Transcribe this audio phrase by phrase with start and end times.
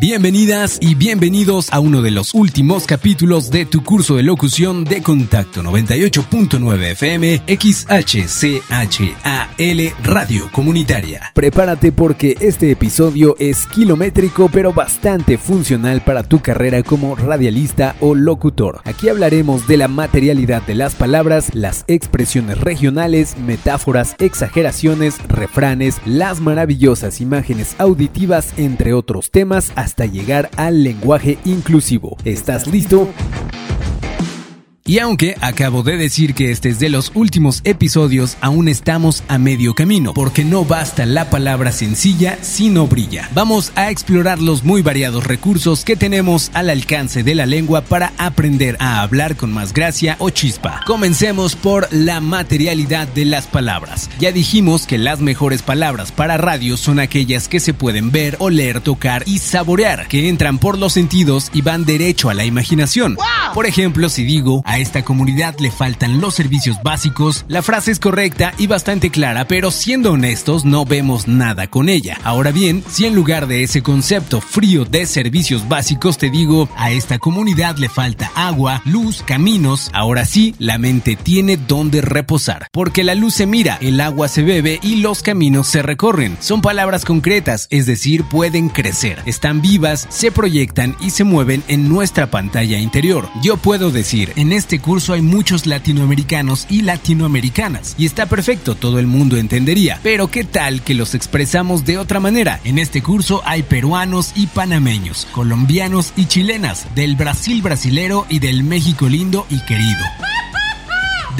[0.00, 5.02] Bienvenidas y bienvenidos a uno de los últimos capítulos de tu curso de locución de
[5.02, 9.12] Contacto 98.9 FM XHCHAL
[10.02, 11.30] Radio Comunitaria.
[11.34, 18.14] Prepárate porque este episodio es kilométrico pero bastante funcional para tu carrera como radialista o
[18.14, 18.80] locutor.
[18.84, 26.40] Aquí hablaremos de la materialidad de las palabras, las expresiones regionales, metáforas, exageraciones, refranes, las
[26.40, 32.16] maravillosas imágenes auditivas, entre otros temas, hasta llegar al lenguaje inclusivo.
[32.24, 33.08] ¿Estás listo?
[34.86, 39.38] Y aunque acabo de decir que este es de los últimos episodios, aún estamos a
[39.38, 43.28] medio camino, porque no basta la palabra sencilla si no brilla.
[43.34, 48.12] Vamos a explorar los muy variados recursos que tenemos al alcance de la lengua para
[48.16, 50.80] aprender a hablar con más gracia o chispa.
[50.86, 54.08] Comencemos por la materialidad de las palabras.
[54.18, 58.80] Ya dijimos que las mejores palabras para radio son aquellas que se pueden ver, oler,
[58.80, 63.16] tocar y saborear, que entran por los sentidos y van derecho a la imaginación.
[63.54, 67.98] Por ejemplo, si digo, a esta comunidad le faltan los servicios básicos, la frase es
[67.98, 72.18] correcta y bastante clara, pero siendo honestos no vemos nada con ella.
[72.22, 76.92] Ahora bien, si en lugar de ese concepto frío de servicios básicos te digo, a
[76.92, 82.68] esta comunidad le falta agua, luz, caminos, ahora sí, la mente tiene donde reposar.
[82.70, 86.36] Porque la luz se mira, el agua se bebe y los caminos se recorren.
[86.38, 91.88] Son palabras concretas, es decir, pueden crecer, están vivas, se proyectan y se mueven en
[91.88, 93.28] nuestra pantalla interior.
[93.42, 98.98] Yo puedo decir, en este curso hay muchos latinoamericanos y latinoamericanas, y está perfecto, todo
[98.98, 99.98] el mundo entendería.
[100.02, 102.60] Pero ¿qué tal que los expresamos de otra manera?
[102.64, 108.62] En este curso hay peruanos y panameños, colombianos y chilenas, del Brasil brasilero y del
[108.62, 110.04] México lindo y querido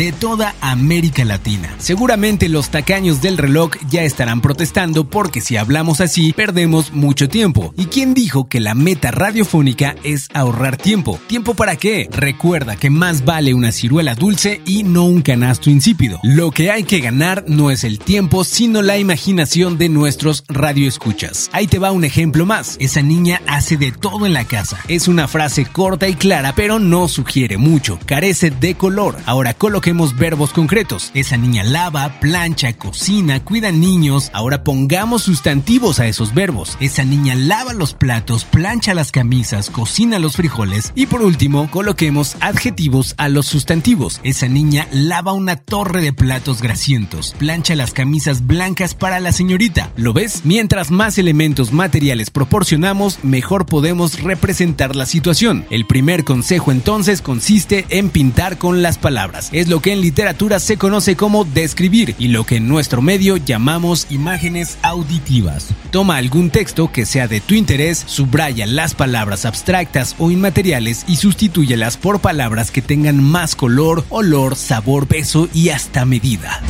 [0.01, 1.75] de toda América Latina.
[1.77, 7.75] Seguramente los tacaños del reloj ya estarán protestando porque si hablamos así perdemos mucho tiempo.
[7.77, 11.21] ¿Y quién dijo que la meta radiofónica es ahorrar tiempo?
[11.27, 12.09] ¿Tiempo para qué?
[12.11, 16.19] Recuerda que más vale una ciruela dulce y no un canasto insípido.
[16.23, 21.51] Lo que hay que ganar no es el tiempo, sino la imaginación de nuestros radioescuchas.
[21.53, 22.79] Ahí te va un ejemplo más.
[22.81, 24.79] Esa niña hace de todo en la casa.
[24.89, 27.99] Es una frase corta y clara, pero no sugiere mucho.
[28.07, 29.19] Carece de color.
[29.27, 31.11] Ahora coloque verbos concretos.
[31.15, 34.31] Esa niña lava, plancha, cocina, cuida niños.
[34.33, 36.77] Ahora pongamos sustantivos a esos verbos.
[36.81, 40.93] Esa niña lava los platos, plancha las camisas, cocina los frijoles.
[40.95, 44.21] Y por último, coloquemos adjetivos a los sustantivos.
[44.23, 49.91] Esa niña lava una torre de platos grasientos, plancha las camisas blancas para la señorita.
[49.97, 50.43] ¿Lo ves?
[50.45, 55.67] Mientras más elementos materiales proporcionamos, mejor podemos representar la situación.
[55.71, 59.49] El primer consejo entonces consiste en pintar con las palabras.
[59.53, 63.37] Es lo que en literatura se conoce como describir y lo que en nuestro medio
[63.37, 65.69] llamamos imágenes auditivas.
[65.93, 71.17] Toma algún texto que sea de tu interés, subraya las palabras abstractas o inmateriales y
[71.17, 76.61] sustitúyelas por palabras que tengan más color, olor, sabor, peso y hasta medida.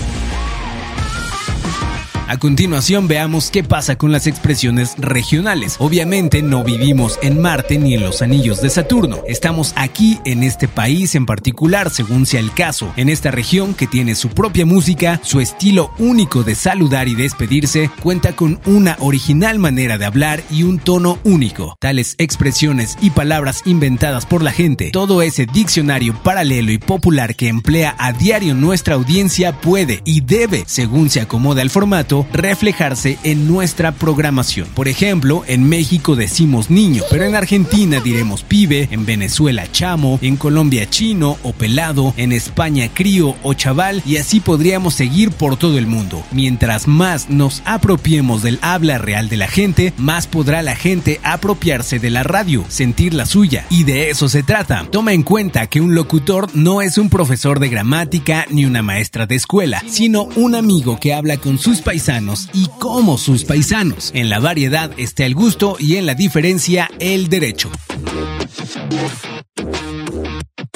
[2.31, 5.75] A continuación veamos qué pasa con las expresiones regionales.
[5.81, 9.19] Obviamente no vivimos en Marte ni en los anillos de Saturno.
[9.27, 13.89] Estamos aquí en este país en particular, según sea el caso, en esta región que
[13.89, 19.59] tiene su propia música, su estilo único de saludar y despedirse, cuenta con una original
[19.59, 21.75] manera de hablar y un tono único.
[21.81, 27.49] Tales expresiones y palabras inventadas por la gente, todo ese diccionario paralelo y popular que
[27.49, 33.49] emplea a diario nuestra audiencia puede y debe, según se acomoda el formato, reflejarse en
[33.49, 34.69] nuestra programación.
[34.75, 40.37] Por ejemplo, en México decimos niño, pero en Argentina diremos pibe, en Venezuela chamo, en
[40.37, 45.79] Colombia chino o pelado, en España crío o chaval y así podríamos seguir por todo
[45.79, 46.23] el mundo.
[46.33, 51.99] Mientras más nos apropiemos del habla real de la gente, más podrá la gente apropiarse
[51.99, 53.65] de la radio, sentir la suya.
[53.71, 54.87] Y de eso se trata.
[54.91, 59.27] Toma en cuenta que un locutor no es un profesor de gramática ni una maestra
[59.27, 62.10] de escuela, sino un amigo que habla con sus paisanos
[62.53, 64.11] y como sus paisanos.
[64.15, 67.71] En la variedad está el gusto y en la diferencia el derecho.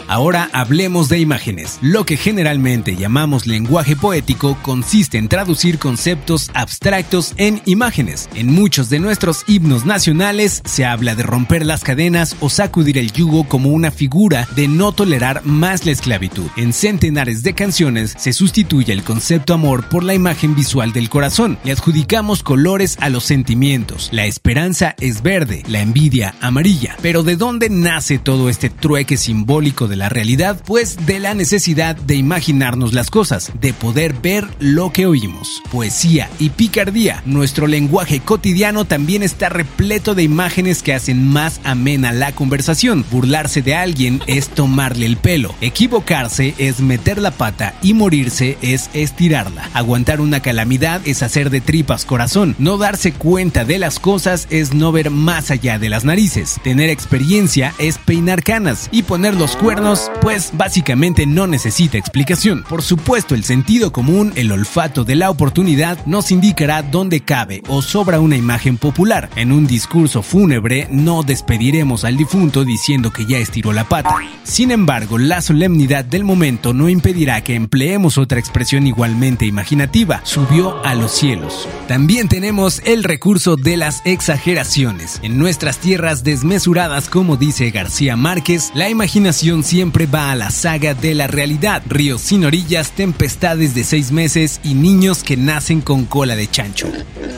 [0.07, 1.79] Ahora hablemos de imágenes.
[1.81, 8.29] Lo que generalmente llamamos lenguaje poético consiste en traducir conceptos abstractos en imágenes.
[8.35, 13.13] En muchos de nuestros himnos nacionales se habla de romper las cadenas o sacudir el
[13.13, 16.49] yugo como una figura de no tolerar más la esclavitud.
[16.57, 21.59] En centenares de canciones se sustituye el concepto amor por la imagen visual del corazón.
[21.65, 24.09] Le adjudicamos colores a los sentimientos.
[24.13, 26.97] La esperanza es verde, la envidia amarilla.
[27.03, 30.61] Pero ¿de dónde nace todo este trueque simbólico de la la realidad?
[30.67, 35.63] Pues de la necesidad de imaginarnos las cosas, de poder ver lo que oímos.
[35.73, 37.23] Poesía y picardía.
[37.25, 43.03] Nuestro lenguaje cotidiano también está repleto de imágenes que hacen más amena la conversación.
[43.11, 45.55] Burlarse de alguien es tomarle el pelo.
[45.63, 49.71] Equivocarse es meter la pata y morirse es estirarla.
[49.73, 52.55] Aguantar una calamidad es hacer de tripas corazón.
[52.59, 56.61] No darse cuenta de las cosas es no ver más allá de las narices.
[56.63, 59.84] Tener experiencia es peinar canas y poner los cuernos,
[60.23, 62.65] pues básicamente no necesita explicación.
[62.69, 67.83] Por supuesto, el sentido común, el olfato de la oportunidad nos indicará dónde cabe o
[67.83, 69.29] sobra una imagen popular.
[69.37, 74.17] En un discurso fúnebre no despediremos al difunto diciendo que ya estiró la pata.
[74.43, 80.83] Sin embargo, la solemnidad del momento no impedirá que empleemos otra expresión igualmente imaginativa, subió
[80.85, 81.69] a los cielos.
[81.89, 85.21] También tenemos el recurso de las exageraciones.
[85.23, 90.95] En nuestras tierras desmesuradas, como dice García Márquez, la imaginación siempre va a la saga
[90.95, 91.83] de la realidad.
[91.89, 96.87] Ríos sin orillas, tempestades de seis meses y niños que nacen con cola de chancho.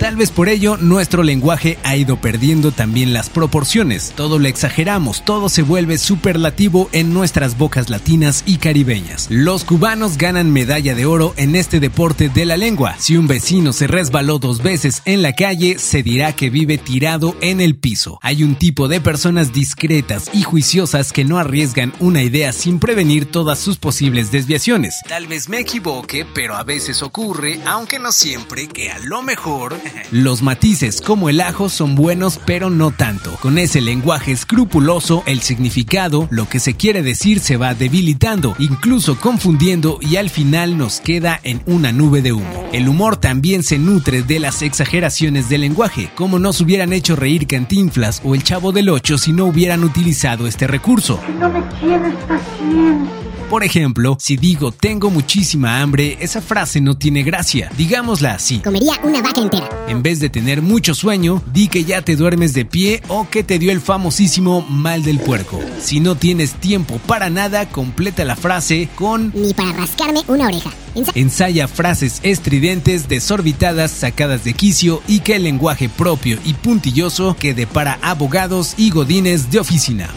[0.00, 4.12] Tal vez por ello nuestro lenguaje ha ido perdiendo también las proporciones.
[4.14, 9.28] Todo lo exageramos, todo se vuelve superlativo en nuestras bocas latinas y caribeñas.
[9.30, 12.96] Los cubanos ganan medalla de oro en este deporte de la lengua.
[12.98, 17.34] Si un vecino se resbaló dos veces en la calle, se dirá que vive tirado
[17.40, 18.18] en el piso.
[18.20, 23.30] Hay un tipo de personas discretas y juiciosas que no arriesgan una idea sin prevenir
[23.30, 25.00] todas sus posibles desviaciones.
[25.08, 29.76] Tal vez me equivoque, pero a veces ocurre, aunque no siempre, que a lo mejor
[30.10, 33.36] los matices como el ajo son buenos, pero no tanto.
[33.40, 39.18] Con ese lenguaje escrupuloso, el significado, lo que se quiere decir, se va debilitando, incluso
[39.18, 42.68] confundiendo y al final nos queda en una nube de humo.
[42.72, 47.46] El humor también se nutre de las exageraciones del lenguaje, como nos hubieran hecho reír
[47.46, 51.20] Cantinflas o el Chavo del Ocho si no hubieran utilizado este recurso.
[51.38, 53.12] No me tienes paciencia.
[53.50, 57.70] Por ejemplo, si digo tengo muchísima hambre, esa frase no tiene gracia.
[57.78, 58.58] Digámosla así.
[58.58, 59.68] Comería una vaca entera.
[59.86, 63.44] En vez de tener mucho sueño, di que ya te duermes de pie o que
[63.44, 65.60] te dio el famosísimo mal del puerco.
[65.80, 70.70] Si no tienes tiempo para nada, completa la frase con Ni para rascarme una oreja.
[70.96, 77.36] Ensa- Ensaya frases estridentes, desorbitadas, sacadas de quicio y que el lenguaje propio y puntilloso
[77.38, 80.08] quede para abogados y godines de oficina.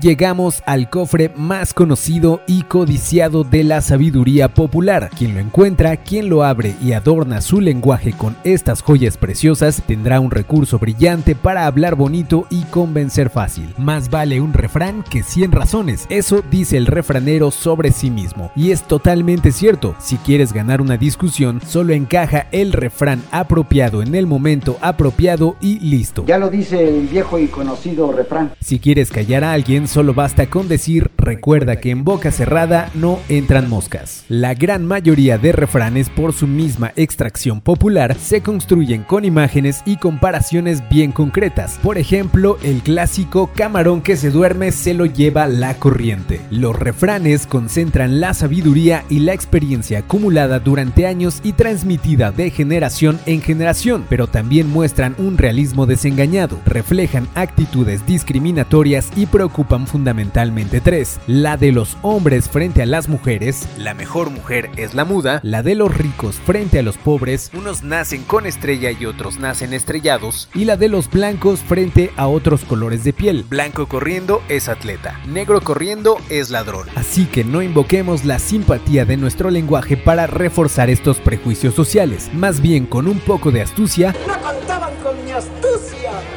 [0.00, 5.10] Llegamos al cofre más conocido y codiciado de la sabiduría popular.
[5.16, 10.20] Quien lo encuentra, quien lo abre y adorna su lenguaje con estas joyas preciosas, tendrá
[10.20, 13.74] un recurso brillante para hablar bonito y convencer fácil.
[13.78, 16.06] Más vale un refrán que 100 razones.
[16.08, 18.50] Eso dice el refranero sobre sí mismo.
[18.54, 19.94] Y es totalmente cierto.
[19.98, 25.78] Si quieres ganar una discusión, solo encaja el refrán apropiado en el momento apropiado y
[25.80, 26.24] listo.
[26.26, 28.52] Ya lo dice el viejo y conocido refrán.
[28.60, 33.18] Si quieres callar a alguien, solo basta con decir recuerda que en boca cerrada no
[33.28, 34.24] entran moscas.
[34.28, 39.96] La gran mayoría de refranes por su misma extracción popular se construyen con imágenes y
[39.96, 41.78] comparaciones bien concretas.
[41.82, 46.40] Por ejemplo, el clásico camarón que se duerme se lo lleva la corriente.
[46.50, 53.18] Los refranes concentran la sabiduría y la experiencia acumulada durante años y transmitida de generación
[53.26, 61.15] en generación, pero también muestran un realismo desengañado, reflejan actitudes discriminatorias y preocupan fundamentalmente tres.
[61.26, 65.62] La de los hombres frente a las mujeres, la mejor mujer es la muda, la
[65.62, 70.48] de los ricos frente a los pobres, unos nacen con estrella y otros nacen estrellados,
[70.54, 73.44] y la de los blancos frente a otros colores de piel.
[73.48, 76.88] Blanco corriendo es atleta, negro corriendo es ladrón.
[76.94, 82.60] Así que no invoquemos la simpatía de nuestro lenguaje para reforzar estos prejuicios sociales, más
[82.60, 83.86] bien con un poco de astucia
[84.26, 85.75] No contaban con mi astucia.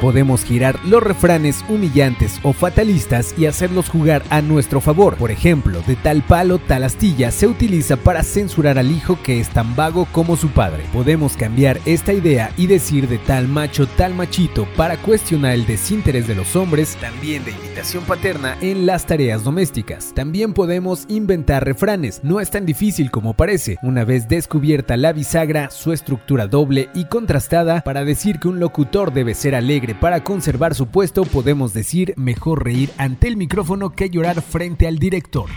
[0.00, 5.16] Podemos girar los refranes humillantes o fatalistas y hacerlos jugar a nuestro favor.
[5.16, 9.50] Por ejemplo, de tal palo, tal astilla se utiliza para censurar al hijo que es
[9.50, 10.84] tan vago como su padre.
[10.92, 16.26] Podemos cambiar esta idea y decir de tal macho, tal machito para cuestionar el desinterés
[16.26, 20.14] de los hombres, también de imitación paterna en las tareas domésticas.
[20.14, 23.76] También podemos inventar refranes, no es tan difícil como parece.
[23.82, 29.12] Una vez descubierta la bisagra, su estructura doble y contrastada, para decir que un locutor
[29.12, 34.10] debe ser alegre para conservar su puesto, podemos decir mejor reír ante el micrófono que
[34.10, 35.48] llorar frente al director.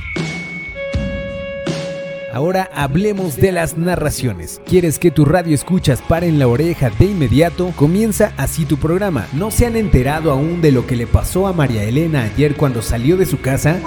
[2.33, 4.59] Ahora hablemos de las narraciones.
[4.65, 7.71] ¿Quieres que tu radio escuchas para en la oreja de inmediato?
[7.75, 9.27] Comienza así tu programa.
[9.33, 12.81] ¿No se han enterado aún de lo que le pasó a María Elena ayer cuando
[12.81, 13.79] salió de su casa?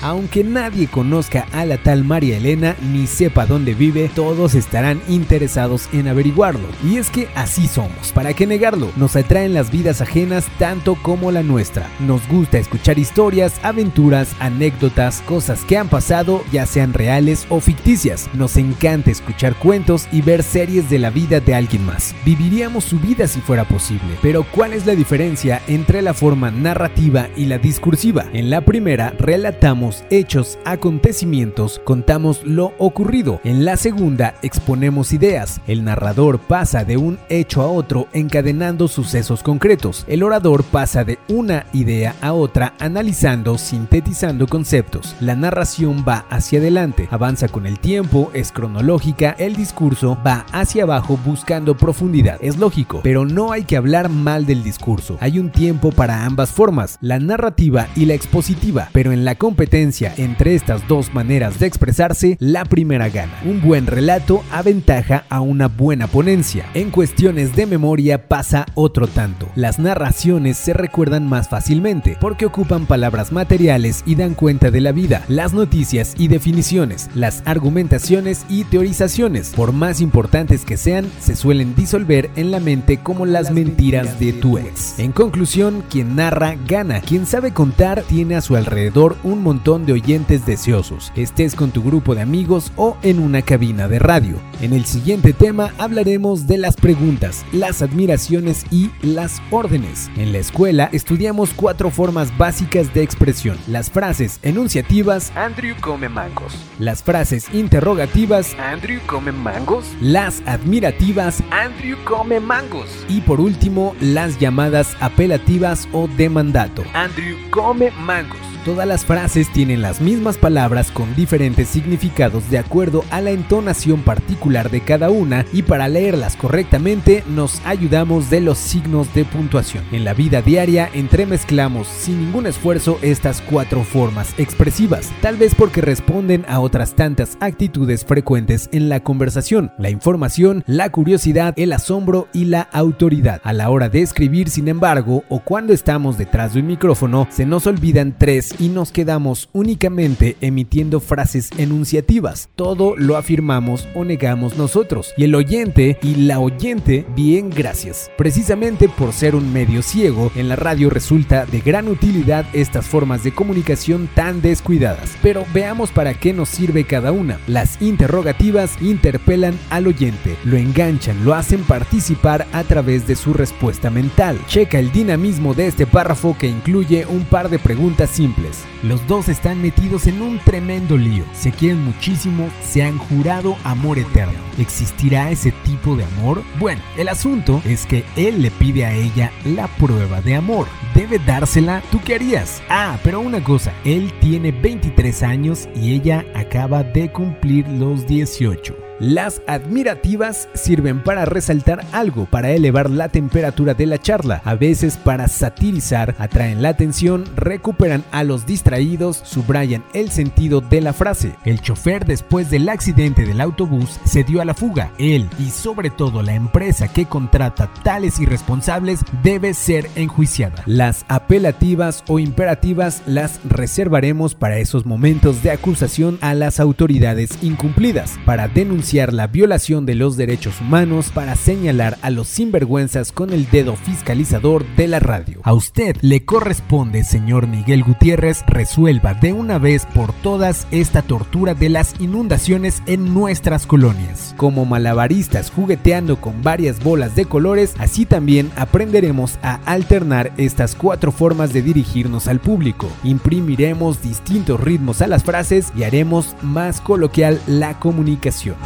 [0.00, 5.88] Aunque nadie conozca a la tal María Elena ni sepa dónde vive, todos estarán interesados
[5.92, 6.68] en averiguarlo.
[6.84, 8.92] Y es que así somos, ¿para qué negarlo?
[8.96, 11.88] Nos atraen las vidas ajenas tanto como la nuestra.
[11.98, 18.30] Nos gusta escuchar historias, aventuras, anécdotas, cosas que han pasado, ya sean reales o ficticias.
[18.34, 22.14] Nos encanta escuchar cuentos y ver series de la vida de alguien más.
[22.24, 27.28] Viviríamos su vida si fuera posible, pero ¿cuál es la diferencia entre la forma narrativa
[27.36, 28.26] y la discursiva?
[28.32, 33.40] En la primera relatamos hechos, acontecimientos, contamos lo ocurrido.
[33.44, 35.60] En la segunda exponemos ideas.
[35.66, 40.04] El narrador pasa de un hecho a otro encadenando sucesos concretos.
[40.08, 45.14] El orador pasa de una idea a otra analizando, sintetizando conceptos.
[45.20, 50.84] La narración va hacia adelante, avanza con el tiempo, es cronológica, el discurso va hacia
[50.84, 52.38] abajo buscando profundidad.
[52.40, 55.16] Es lógico, pero no hay que hablar mal del discurso.
[55.20, 59.77] Hay un tiempo para ambas formas, la narrativa y la expositiva, pero en la competencia
[59.78, 63.32] entre estas dos maneras de expresarse, la primera gana.
[63.44, 66.66] Un buen relato aventaja a una buena ponencia.
[66.74, 69.48] En cuestiones de memoria pasa otro tanto.
[69.54, 74.90] Las narraciones se recuerdan más fácilmente porque ocupan palabras materiales y dan cuenta de la
[74.90, 81.36] vida, las noticias y definiciones, las argumentaciones y teorizaciones, por más importantes que sean, se
[81.36, 84.98] suelen disolver en la mente como las mentiras de tu ex.
[84.98, 89.92] En conclusión, quien narra gana, quien sabe contar tiene a su alrededor un montón de
[89.92, 94.40] oyentes deseosos, estés con tu grupo de amigos o en una cabina de radio.
[94.62, 100.10] En el siguiente tema hablaremos de las preguntas, las admiraciones y las órdenes.
[100.16, 103.58] En la escuela estudiamos cuatro formas básicas de expresión.
[103.66, 106.54] Las frases enunciativas, Andrew come mangos.
[106.78, 109.84] las frases interrogativas, Andrew come mangos.
[110.00, 112.88] las admirativas Andrew come mangos.
[113.06, 116.84] y por último las llamadas apelativas o de mandato.
[116.94, 118.47] Andrew come mangos.
[118.64, 124.02] Todas las frases tienen las mismas palabras con diferentes significados de acuerdo a la entonación
[124.02, 129.84] particular de cada una y para leerlas correctamente nos ayudamos de los signos de puntuación.
[129.92, 135.80] En la vida diaria entremezclamos sin ningún esfuerzo estas cuatro formas expresivas, tal vez porque
[135.80, 142.28] responden a otras tantas actitudes frecuentes en la conversación, la información, la curiosidad, el asombro
[142.32, 143.40] y la autoridad.
[143.44, 147.46] A la hora de escribir, sin embargo, o cuando estamos detrás de un micrófono, se
[147.46, 152.48] nos olvidan tres y nos quedamos únicamente emitiendo frases enunciativas.
[152.56, 155.12] Todo lo afirmamos o negamos nosotros.
[155.16, 158.10] Y el oyente y la oyente, bien gracias.
[158.16, 163.24] Precisamente por ser un medio ciego, en la radio resulta de gran utilidad estas formas
[163.24, 165.16] de comunicación tan descuidadas.
[165.22, 167.38] Pero veamos para qué nos sirve cada una.
[167.46, 173.90] Las interrogativas interpelan al oyente, lo enganchan, lo hacen participar a través de su respuesta
[173.90, 174.38] mental.
[174.46, 178.37] Checa el dinamismo de este párrafo que incluye un par de preguntas simples.
[178.82, 181.24] Los dos están metidos en un tremendo lío.
[181.32, 184.38] Se quieren muchísimo, se han jurado amor eterno.
[184.58, 186.42] ¿Existirá ese tipo de amor?
[186.58, 190.66] Bueno, el asunto es que él le pide a ella la prueba de amor.
[190.94, 191.82] ¿Debe dársela?
[191.90, 192.62] ¿Tú qué harías?
[192.68, 198.87] Ah, pero una cosa, él tiene 23 años y ella acaba de cumplir los 18.
[199.00, 204.96] Las admirativas sirven para resaltar algo, para elevar la temperatura de la charla, a veces
[204.96, 211.36] para satirizar, atraen la atención, recuperan a los distraídos, subrayan el sentido de la frase.
[211.44, 214.90] El chofer después del accidente del autobús se dio a la fuga.
[214.98, 220.64] Él y sobre todo la empresa que contrata tales irresponsables debe ser enjuiciada.
[220.66, 228.18] Las apelativas o imperativas las reservaremos para esos momentos de acusación a las autoridades incumplidas,
[228.24, 233.48] para denunciar la violación de los derechos humanos para señalar a los sinvergüenzas con el
[233.50, 235.40] dedo fiscalizador de la radio.
[235.42, 241.52] A usted le corresponde, señor Miguel Gutiérrez, resuelva de una vez por todas esta tortura
[241.52, 244.34] de las inundaciones en nuestras colonias.
[244.38, 251.12] Como malabaristas jugueteando con varias bolas de colores, así también aprenderemos a alternar estas cuatro
[251.12, 252.88] formas de dirigirnos al público.
[253.04, 258.56] Imprimiremos distintos ritmos a las frases y haremos más coloquial la comunicación.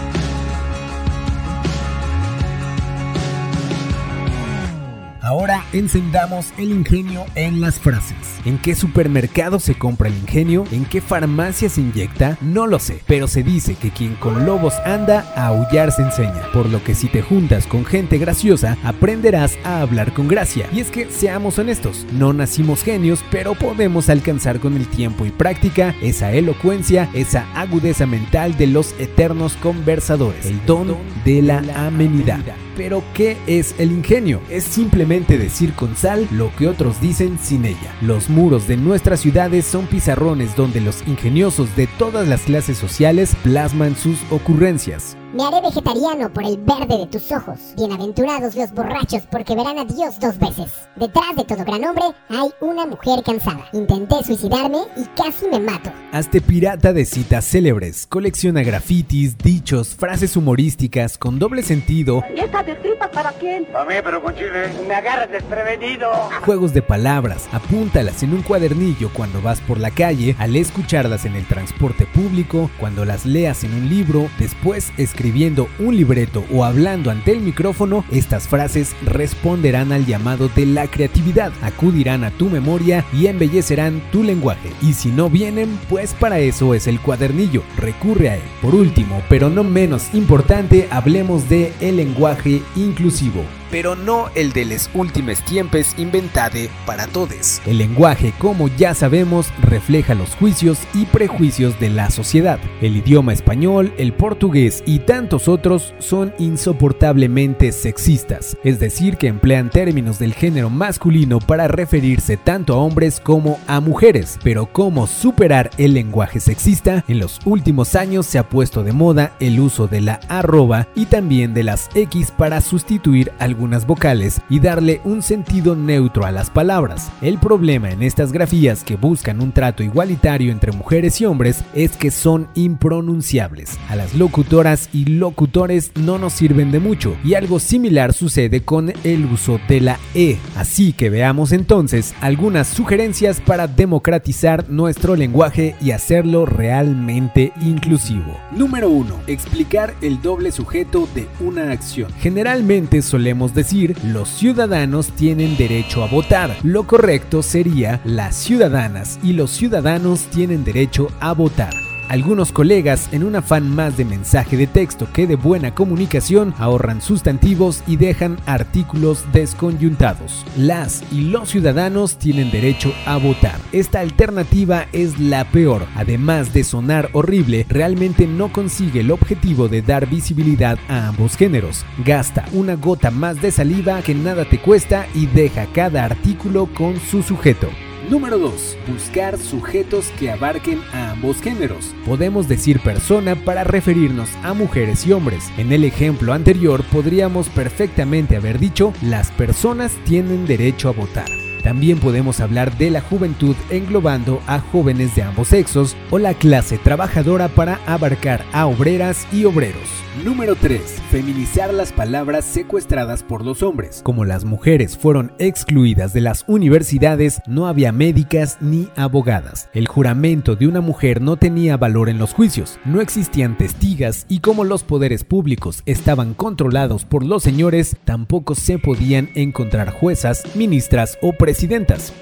[5.32, 8.18] Ahora encendamos el ingenio en las frases.
[8.44, 10.66] ¿En qué supermercado se compra el ingenio?
[10.70, 12.36] ¿En qué farmacia se inyecta?
[12.42, 16.52] No lo sé, pero se dice que quien con lobos anda, a aullar se enseña.
[16.52, 20.68] Por lo que si te juntas con gente graciosa, aprenderás a hablar con gracia.
[20.70, 25.30] Y es que, seamos honestos, no nacimos genios, pero podemos alcanzar con el tiempo y
[25.30, 32.42] práctica esa elocuencia, esa agudeza mental de los eternos conversadores, el don de la amenidad.
[32.76, 34.40] Pero ¿qué es el ingenio?
[34.48, 37.94] Es simplemente decir con sal lo que otros dicen sin ella.
[38.00, 43.36] Los muros de nuestras ciudades son pizarrones donde los ingeniosos de todas las clases sociales
[43.42, 45.16] plasman sus ocurrencias.
[45.34, 47.58] Me haré vegetariano por el verde de tus ojos.
[47.74, 50.70] Bienaventurados los borrachos porque verán a Dios dos veces.
[50.94, 53.64] Detrás de todo gran hombre hay una mujer cansada.
[53.72, 55.90] Intenté suicidarme y casi me mato.
[56.12, 58.06] Hazte pirata de citas célebres.
[58.06, 62.22] Colecciona grafitis, dichos, frases humorísticas con doble sentido.
[62.36, 63.66] ¿Y esta de tripas para quién?
[63.74, 64.68] A mí, pero con chile.
[64.86, 66.10] Me agarras desprevenido.
[66.44, 71.36] Juegos de palabras, apúntalas en un cuadernillo cuando vas por la calle, al escucharlas en
[71.36, 74.92] el transporte público, cuando las leas en un libro, después
[75.22, 80.88] escribiendo un libreto o hablando ante el micrófono, estas frases responderán al llamado de la
[80.88, 84.72] creatividad, acudirán a tu memoria y embellecerán tu lenguaje.
[84.82, 88.42] Y si no vienen, pues para eso es el cuadernillo, recurre a él.
[88.60, 94.66] Por último, pero no menos importante, hablemos de el lenguaje inclusivo pero no el de
[94.66, 97.62] les últimes tiempes inventade para todes.
[97.66, 102.60] El lenguaje, como ya sabemos, refleja los juicios y prejuicios de la sociedad.
[102.82, 109.70] El idioma español, el portugués y tantos otros son insoportablemente sexistas, es decir, que emplean
[109.70, 114.38] términos del género masculino para referirse tanto a hombres como a mujeres.
[114.44, 117.04] Pero ¿cómo superar el lenguaje sexista?
[117.08, 121.06] En los últimos años se ha puesto de moda el uso de la arroba y
[121.06, 126.32] también de las X para sustituir algún algunas vocales y darle un sentido neutro a
[126.32, 127.12] las palabras.
[127.20, 131.96] El problema en estas grafías que buscan un trato igualitario entre mujeres y hombres es
[131.96, 133.78] que son impronunciables.
[133.88, 138.92] A las locutoras y locutores no nos sirven de mucho y algo similar sucede con
[139.04, 140.38] el uso de la E.
[140.56, 148.36] Así que veamos entonces algunas sugerencias para democratizar nuestro lenguaje y hacerlo realmente inclusivo.
[148.50, 149.20] Número 1.
[149.28, 152.10] Explicar el doble sujeto de una acción.
[152.18, 156.56] Generalmente solemos decir, los ciudadanos tienen derecho a votar.
[156.62, 161.81] Lo correcto sería, las ciudadanas y los ciudadanos tienen derecho a votar.
[162.12, 167.00] Algunos colegas, en un afán más de mensaje de texto que de buena comunicación, ahorran
[167.00, 170.44] sustantivos y dejan artículos desconyuntados.
[170.54, 173.58] Las y los ciudadanos tienen derecho a votar.
[173.72, 175.86] Esta alternativa es la peor.
[175.94, 181.86] Además de sonar horrible, realmente no consigue el objetivo de dar visibilidad a ambos géneros.
[182.04, 187.00] Gasta una gota más de saliva que nada te cuesta y deja cada artículo con
[187.00, 187.70] su sujeto.
[188.10, 188.78] Número 2.
[188.88, 191.94] Buscar sujetos que abarquen a ambos géneros.
[192.04, 195.50] Podemos decir persona para referirnos a mujeres y hombres.
[195.56, 201.41] En el ejemplo anterior podríamos perfectamente haber dicho las personas tienen derecho a votar.
[201.62, 206.78] También podemos hablar de la juventud englobando a jóvenes de ambos sexos o la clase
[206.78, 209.88] trabajadora para abarcar a obreras y obreros.
[210.24, 210.80] Número 3.
[211.10, 214.02] Feminizar las palabras secuestradas por los hombres.
[214.04, 219.70] Como las mujeres fueron excluidas de las universidades, no había médicas ni abogadas.
[219.72, 224.40] El juramento de una mujer no tenía valor en los juicios, no existían testigas y
[224.40, 231.16] como los poderes públicos estaban controlados por los señores, tampoco se podían encontrar juezas, ministras
[231.22, 231.32] o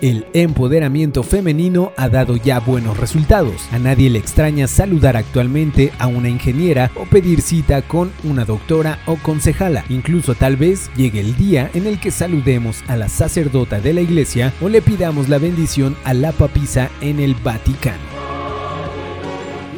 [0.03, 3.69] El empoderamiento femenino ha dado ya buenos resultados.
[3.71, 8.99] A nadie le extraña saludar actualmente a una ingeniera o pedir cita con una doctora
[9.07, 9.85] o concejala.
[9.88, 14.01] Incluso tal vez llegue el día en el que saludemos a la sacerdota de la
[14.01, 18.11] iglesia o le pidamos la bendición a la papisa en el Vaticano.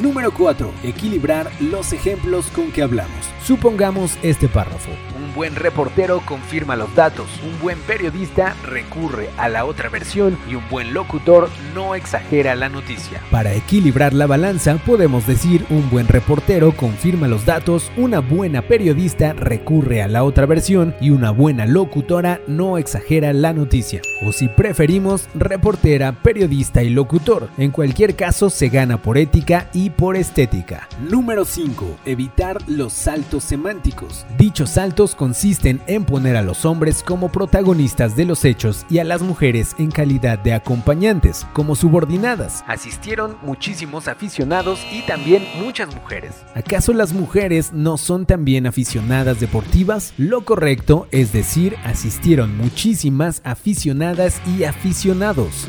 [0.01, 0.73] Número 4.
[0.83, 3.25] Equilibrar los ejemplos con que hablamos.
[3.45, 4.89] Supongamos este párrafo.
[5.17, 10.55] Un buen reportero confirma los datos, un buen periodista recurre a la otra versión y
[10.55, 13.19] un buen locutor no exagera la noticia.
[13.31, 19.33] Para equilibrar la balanza, podemos decir un buen reportero confirma los datos, una buena periodista
[19.33, 24.01] recurre a la otra versión y una buena locutora no exagera la noticia.
[24.25, 27.49] O si preferimos, reportera, periodista y locutor.
[27.57, 30.87] En cualquier caso, se gana por ética y por estética.
[31.09, 31.97] Número 5.
[32.05, 34.25] Evitar los saltos semánticos.
[34.37, 39.03] Dichos saltos consisten en poner a los hombres como protagonistas de los hechos y a
[39.03, 42.63] las mujeres en calidad de acompañantes, como subordinadas.
[42.67, 46.33] Asistieron muchísimos aficionados y también muchas mujeres.
[46.55, 50.13] ¿Acaso las mujeres no son también aficionadas deportivas?
[50.17, 55.67] Lo correcto es decir, asistieron muchísimas aficionadas y aficionados.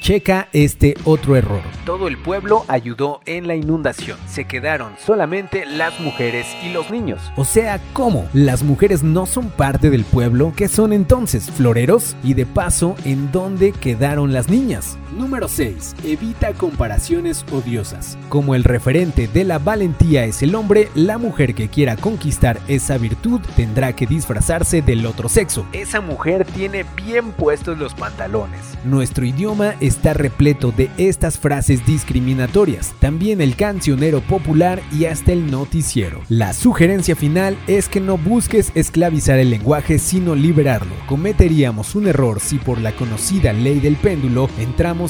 [0.00, 1.62] Checa este otro error.
[1.84, 4.18] Todo el pueblo ayudó en la inundación.
[4.28, 7.20] Se quedaron solamente las mujeres y los niños.
[7.36, 8.28] O sea, ¿cómo?
[8.32, 10.52] ¿Las mujeres no son parte del pueblo?
[10.56, 11.50] ¿Qué son entonces?
[11.50, 12.16] ¿Floreros?
[12.22, 14.98] Y de paso, ¿en dónde quedaron las niñas?
[15.16, 15.96] Número 6.
[16.04, 18.18] Evita comparaciones odiosas.
[18.28, 22.98] Como el referente de la valentía es el hombre, la mujer que quiera conquistar esa
[22.98, 25.66] virtud tendrá que disfrazarse del otro sexo.
[25.72, 28.60] Esa mujer tiene bien puestos los pantalones.
[28.84, 35.50] Nuestro idioma está repleto de estas frases discriminatorias, también el cancionero popular y hasta el
[35.50, 36.20] noticiero.
[36.28, 40.92] La sugerencia final es que no busques esclavizar el lenguaje sino liberarlo.
[41.06, 44.50] Cometeríamos un error si por la conocida ley del péndulo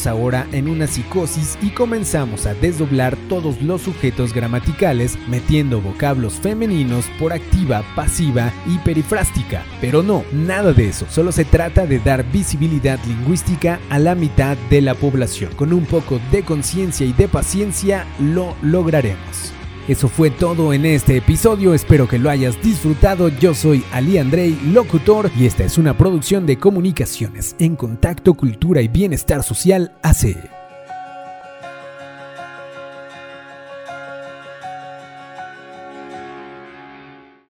[0.04, 7.06] ahora en una psicosis y comenzamos a desdoblar todos los sujetos gramaticales metiendo vocablos femeninos
[7.20, 9.64] por activa, pasiva y perifrástica.
[9.80, 14.56] Pero no, nada de eso, solo se trata de dar visibilidad lingüística a la mitad
[14.70, 15.52] de la población.
[15.54, 19.55] Con un poco de conciencia y de paciencia lo lograremos.
[19.88, 23.28] Eso fue todo en este episodio, espero que lo hayas disfrutado.
[23.28, 28.82] Yo soy Ali Andrei, locutor, y esta es una producción de comunicaciones en contacto, cultura
[28.82, 30.55] y bienestar social AC.